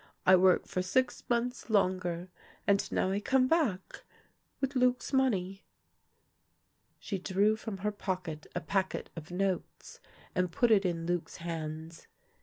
I 0.25 0.35
work 0.35 0.65
for 0.65 0.81
six 0.81 1.23
months 1.29 1.69
longer, 1.69 2.29
and 2.65 2.91
now 2.91 3.11
I 3.11 3.19
come 3.19 3.47
back— 3.47 4.03
with 4.59 4.75
Luc's 4.75 5.13
money." 5.13 5.63
She 6.97 7.19
drew 7.19 7.55
from 7.55 7.77
her 7.85 7.91
pocket 7.91 8.47
a 8.55 8.61
packet 8.61 9.11
of 9.15 9.29
notes, 9.29 9.99
and 10.33 10.51
put 10.51 10.71
it 10.71 10.85
in 10.85 11.05
Luc's 11.05 11.37
hands. 11.37 12.07